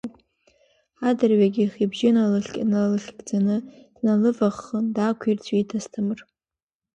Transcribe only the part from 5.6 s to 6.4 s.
Асҭамыр.